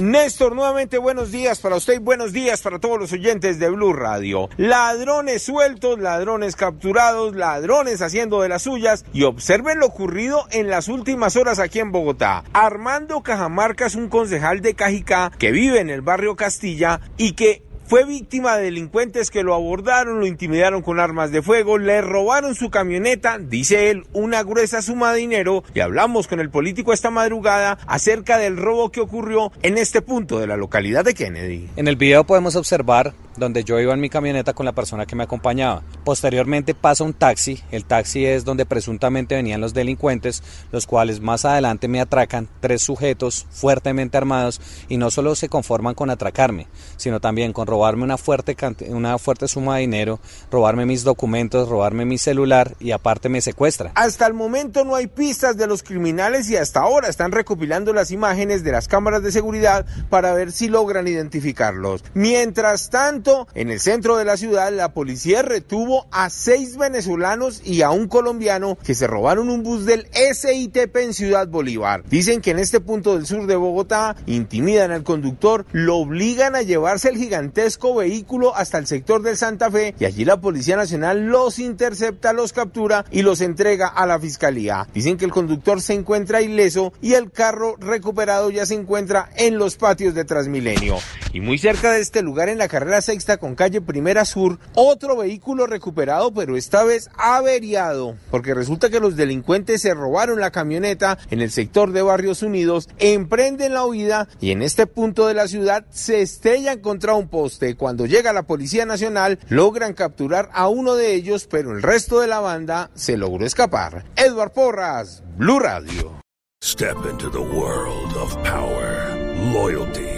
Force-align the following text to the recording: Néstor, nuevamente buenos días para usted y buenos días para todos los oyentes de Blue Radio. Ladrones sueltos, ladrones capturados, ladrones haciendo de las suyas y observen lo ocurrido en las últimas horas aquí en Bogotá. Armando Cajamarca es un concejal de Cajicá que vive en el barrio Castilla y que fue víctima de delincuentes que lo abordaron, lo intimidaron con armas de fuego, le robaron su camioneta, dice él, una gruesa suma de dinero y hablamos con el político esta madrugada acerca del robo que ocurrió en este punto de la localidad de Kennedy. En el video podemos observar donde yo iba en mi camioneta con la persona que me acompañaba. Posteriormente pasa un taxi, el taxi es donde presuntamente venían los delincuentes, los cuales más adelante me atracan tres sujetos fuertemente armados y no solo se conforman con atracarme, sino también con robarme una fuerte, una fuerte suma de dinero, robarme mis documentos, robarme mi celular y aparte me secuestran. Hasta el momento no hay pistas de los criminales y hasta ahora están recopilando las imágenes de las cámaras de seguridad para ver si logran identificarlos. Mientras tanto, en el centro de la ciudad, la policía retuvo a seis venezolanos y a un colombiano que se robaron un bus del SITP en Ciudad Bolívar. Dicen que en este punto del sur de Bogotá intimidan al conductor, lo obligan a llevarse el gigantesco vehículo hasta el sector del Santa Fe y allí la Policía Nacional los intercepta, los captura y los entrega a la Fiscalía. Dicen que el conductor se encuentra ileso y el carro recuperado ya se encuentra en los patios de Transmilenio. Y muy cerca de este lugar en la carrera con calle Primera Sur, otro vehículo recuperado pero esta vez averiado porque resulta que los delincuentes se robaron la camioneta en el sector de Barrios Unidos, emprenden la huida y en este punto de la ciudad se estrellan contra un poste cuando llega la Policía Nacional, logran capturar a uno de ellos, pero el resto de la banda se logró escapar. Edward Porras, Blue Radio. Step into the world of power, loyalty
Néstor, 0.00 0.54
nuevamente 0.54 0.96
buenos 0.96 1.32
días 1.32 1.58
para 1.58 1.74
usted 1.74 1.94
y 1.94 1.98
buenos 1.98 2.32
días 2.32 2.62
para 2.62 2.78
todos 2.78 3.00
los 3.00 3.12
oyentes 3.12 3.58
de 3.58 3.68
Blue 3.68 3.92
Radio. 3.92 4.48
Ladrones 4.56 5.42
sueltos, 5.42 5.98
ladrones 5.98 6.54
capturados, 6.54 7.34
ladrones 7.34 8.00
haciendo 8.00 8.40
de 8.40 8.48
las 8.48 8.62
suyas 8.62 9.04
y 9.12 9.24
observen 9.24 9.80
lo 9.80 9.86
ocurrido 9.86 10.46
en 10.52 10.68
las 10.68 10.86
últimas 10.86 11.34
horas 11.34 11.58
aquí 11.58 11.80
en 11.80 11.90
Bogotá. 11.90 12.44
Armando 12.52 13.24
Cajamarca 13.24 13.86
es 13.86 13.96
un 13.96 14.08
concejal 14.08 14.60
de 14.60 14.74
Cajicá 14.74 15.32
que 15.36 15.50
vive 15.50 15.80
en 15.80 15.90
el 15.90 16.00
barrio 16.00 16.36
Castilla 16.36 17.00
y 17.16 17.32
que 17.32 17.67
fue 17.88 18.04
víctima 18.04 18.56
de 18.56 18.64
delincuentes 18.64 19.30
que 19.30 19.42
lo 19.42 19.54
abordaron, 19.54 20.20
lo 20.20 20.26
intimidaron 20.26 20.82
con 20.82 21.00
armas 21.00 21.32
de 21.32 21.40
fuego, 21.40 21.78
le 21.78 22.02
robaron 22.02 22.54
su 22.54 22.68
camioneta, 22.68 23.38
dice 23.38 23.90
él, 23.90 24.04
una 24.12 24.42
gruesa 24.42 24.82
suma 24.82 25.12
de 25.12 25.20
dinero 25.20 25.64
y 25.72 25.80
hablamos 25.80 26.28
con 26.28 26.38
el 26.38 26.50
político 26.50 26.92
esta 26.92 27.10
madrugada 27.10 27.78
acerca 27.86 28.36
del 28.36 28.58
robo 28.58 28.90
que 28.90 29.00
ocurrió 29.00 29.52
en 29.62 29.78
este 29.78 30.02
punto 30.02 30.38
de 30.38 30.46
la 30.46 30.58
localidad 30.58 31.02
de 31.02 31.14
Kennedy. 31.14 31.70
En 31.76 31.88
el 31.88 31.96
video 31.96 32.24
podemos 32.24 32.56
observar 32.56 33.14
donde 33.38 33.64
yo 33.64 33.78
iba 33.80 33.94
en 33.94 34.00
mi 34.00 34.10
camioneta 34.10 34.52
con 34.52 34.66
la 34.66 34.72
persona 34.72 35.06
que 35.06 35.16
me 35.16 35.24
acompañaba. 35.24 35.82
Posteriormente 36.04 36.74
pasa 36.74 37.04
un 37.04 37.14
taxi, 37.14 37.62
el 37.70 37.84
taxi 37.84 38.26
es 38.26 38.44
donde 38.44 38.66
presuntamente 38.66 39.34
venían 39.34 39.60
los 39.60 39.74
delincuentes, 39.74 40.42
los 40.72 40.86
cuales 40.86 41.20
más 41.20 41.44
adelante 41.44 41.88
me 41.88 42.00
atracan 42.00 42.48
tres 42.60 42.82
sujetos 42.82 43.46
fuertemente 43.50 44.16
armados 44.16 44.60
y 44.88 44.96
no 44.96 45.10
solo 45.10 45.34
se 45.34 45.48
conforman 45.48 45.94
con 45.94 46.10
atracarme, 46.10 46.66
sino 46.96 47.20
también 47.20 47.52
con 47.52 47.66
robarme 47.66 48.04
una 48.04 48.18
fuerte, 48.18 48.56
una 48.88 49.18
fuerte 49.18 49.48
suma 49.48 49.76
de 49.76 49.82
dinero, 49.82 50.20
robarme 50.50 50.86
mis 50.86 51.04
documentos, 51.04 51.68
robarme 51.68 52.04
mi 52.04 52.18
celular 52.18 52.74
y 52.80 52.92
aparte 52.92 53.28
me 53.28 53.40
secuestran. 53.40 53.92
Hasta 53.94 54.26
el 54.26 54.34
momento 54.34 54.84
no 54.84 54.94
hay 54.94 55.06
pistas 55.06 55.56
de 55.56 55.66
los 55.66 55.82
criminales 55.82 56.48
y 56.50 56.56
hasta 56.56 56.80
ahora 56.80 57.08
están 57.08 57.32
recopilando 57.32 57.92
las 57.92 58.10
imágenes 58.10 58.64
de 58.64 58.72
las 58.72 58.88
cámaras 58.88 59.22
de 59.22 59.32
seguridad 59.32 59.86
para 60.10 60.32
ver 60.32 60.52
si 60.52 60.68
logran 60.68 61.06
identificarlos. 61.06 62.04
Mientras 62.14 62.90
tanto, 62.90 63.27
en 63.54 63.70
el 63.70 63.80
centro 63.80 64.16
de 64.16 64.24
la 64.24 64.36
ciudad, 64.36 64.72
la 64.72 64.92
policía 64.92 65.42
retuvo 65.42 66.06
a 66.10 66.30
seis 66.30 66.76
venezolanos 66.76 67.60
y 67.64 67.82
a 67.82 67.90
un 67.90 68.08
colombiano 68.08 68.78
que 68.82 68.94
se 68.94 69.06
robaron 69.06 69.50
un 69.50 69.62
bus 69.62 69.84
del 69.84 70.06
SITP 70.12 70.96
en 70.96 71.14
Ciudad 71.14 71.48
Bolívar. 71.48 72.04
Dicen 72.08 72.40
que 72.40 72.52
en 72.52 72.58
este 72.58 72.80
punto 72.80 73.14
del 73.14 73.26
sur 73.26 73.46
de 73.46 73.56
Bogotá 73.56 74.16
intimidan 74.26 74.92
al 74.92 75.02
conductor, 75.02 75.66
lo 75.72 75.96
obligan 75.96 76.54
a 76.56 76.62
llevarse 76.62 77.08
el 77.08 77.16
gigantesco 77.16 77.94
vehículo 77.94 78.54
hasta 78.56 78.78
el 78.78 78.86
sector 78.86 79.22
del 79.22 79.36
Santa 79.36 79.70
Fe 79.70 79.94
y 79.98 80.04
allí 80.04 80.24
la 80.24 80.40
Policía 80.40 80.76
Nacional 80.76 81.26
los 81.26 81.58
intercepta, 81.58 82.32
los 82.32 82.52
captura 82.52 83.04
y 83.10 83.22
los 83.22 83.40
entrega 83.40 83.88
a 83.88 84.06
la 84.06 84.18
Fiscalía. 84.18 84.86
Dicen 84.94 85.18
que 85.18 85.24
el 85.24 85.32
conductor 85.32 85.82
se 85.82 85.94
encuentra 85.94 86.40
ileso 86.40 86.92
y 87.02 87.14
el 87.14 87.30
carro 87.30 87.76
recuperado 87.78 88.50
ya 88.50 88.64
se 88.64 88.74
encuentra 88.74 89.28
en 89.36 89.58
los 89.58 89.76
patios 89.76 90.14
de 90.14 90.24
Transmilenio. 90.24 90.96
Y 91.32 91.40
muy 91.40 91.58
cerca 91.58 91.92
de 91.92 92.00
este 92.00 92.22
lugar 92.22 92.48
en 92.48 92.58
la 92.58 92.68
carrera 92.68 93.02
con 93.38 93.54
calle 93.54 93.80
Primera 93.80 94.24
Sur, 94.24 94.58
otro 94.74 95.16
vehículo 95.16 95.66
recuperado 95.66 96.32
pero 96.32 96.56
esta 96.56 96.84
vez 96.84 97.10
averiado 97.16 98.16
porque 98.30 98.54
resulta 98.54 98.90
que 98.90 99.00
los 99.00 99.16
delincuentes 99.16 99.82
se 99.82 99.94
robaron 99.94 100.40
la 100.40 100.50
camioneta 100.50 101.18
en 101.30 101.40
el 101.40 101.50
sector 101.50 101.92
de 101.92 102.02
Barrios 102.02 102.42
Unidos, 102.42 102.88
emprenden 102.98 103.74
la 103.74 103.84
huida 103.84 104.28
y 104.40 104.52
en 104.52 104.62
este 104.62 104.86
punto 104.86 105.26
de 105.26 105.34
la 105.34 105.48
ciudad 105.48 105.84
se 105.90 106.22
estrellan 106.22 106.80
contra 106.80 107.14
un 107.14 107.28
poste 107.28 107.76
cuando 107.76 108.06
llega 108.06 108.32
la 108.32 108.44
Policía 108.44 108.86
Nacional, 108.86 109.38
logran 109.48 109.94
capturar 109.94 110.48
a 110.52 110.68
uno 110.68 110.94
de 110.94 111.14
ellos, 111.14 111.48
pero 111.50 111.72
el 111.72 111.82
resto 111.82 112.20
de 112.20 112.28
la 112.28 112.40
banda 112.40 112.90
se 112.94 113.16
logró 113.16 113.44
escapar. 113.44 114.04
Edward 114.16 114.52
Porras, 114.52 115.22
Blue 115.36 115.58
Radio. 115.58 116.20
Step 116.62 116.96
into 117.08 117.30
the 117.30 117.38
world 117.38 118.16
of 118.16 118.34
power, 118.42 119.14
loyalty 119.52 120.17